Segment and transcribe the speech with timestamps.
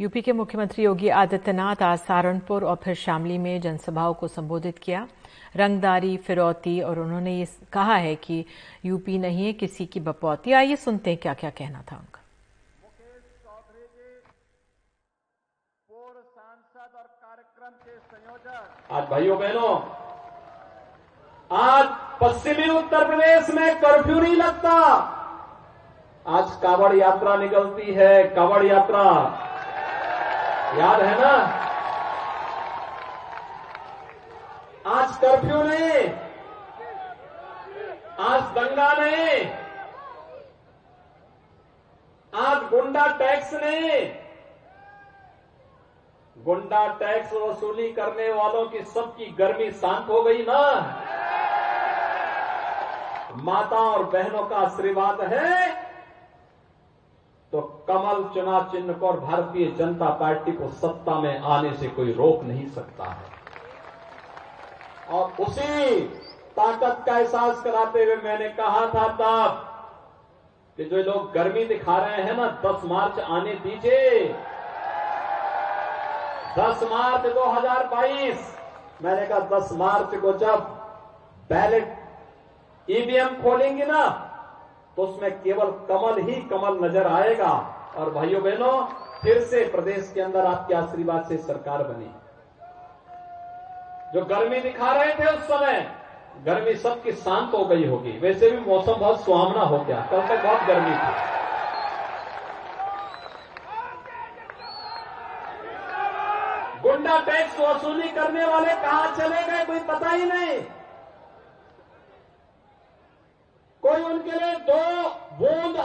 [0.00, 5.06] UP के मुख्यमंत्री योगी आदित्यनाथ आज सहारनपुर और फिर शामली में जनसभाओं को संबोधित किया।
[5.56, 8.44] रंगदारी फिरौती और उन्होंने ये कहा है कि
[8.84, 12.20] यूपी नहीं है किसी की बपौती। आइए सुनते हैं क्या क्या कहना था उनका।
[16.22, 19.76] सांसद और कार्यक्रम के संयोजक। आज भाइयों बहनों
[21.50, 21.86] आज
[22.22, 24.72] पश्चिमी उत्तर प्रदेश में कर्फ्यू नहीं लगता।
[26.26, 29.06] आज कावड़ यात्रा निकलती है कावड़ यात्रा।
[30.70, 31.30] याद है ना?
[34.98, 36.10] आज कर्फ्यू नहीं।
[38.20, 39.50] आज दंगा नहीं।
[42.34, 44.14] आज गुंडा टैक्स नहीं।
[46.44, 50.62] गुंडा टैक्स वसूली करने वालों की सबकी गर्मी शांत हो गई ना?
[53.36, 55.80] माता और बहनों का आशीर्वाद है।
[57.52, 62.12] तो कमल चुनाव चिन्ह को और भारतीय जनता पार्टी को सत्ता में आने से कोई
[62.12, 63.28] रोक नहीं सकता है।
[65.08, 66.00] और उसी
[66.56, 69.66] ताकत का एहसास कराते हुए मैंने कहा था तब
[70.78, 74.28] कि जो लोग गर्मी दिखा रहे हैं ना 10 मार्च आने दीजिए।
[76.58, 78.38] 10 मार्च 2022
[79.02, 80.58] मैंने कहा 10 मार्च को जब
[81.50, 81.96] बैलेट
[82.88, 84.02] ईवीएम खोलेंगे ना
[85.00, 87.50] तो उसमें केवल कमल ही कमल नज़र आएगा।
[87.96, 88.72] और भाइयों बहनों,
[89.22, 92.10] फिर से प्रदेश के अंदर आपके आशीर्वाद से सरकार बनी।
[94.14, 95.80] जो गर्मी दिखा रहे थे उस समय,
[96.44, 100.42] गर्मी सबकी शांत हो गई होगी। वैसे भी मौसम बहुत सुहावना हो गया। कल तक
[100.44, 101.12] बहुत गर्मी थी।
[106.82, 110.60] गुंडा टैक्स वसूली करने वाले कहा चले गए, कोई पता ही नहीं।
[114.70, 115.79] ウォ。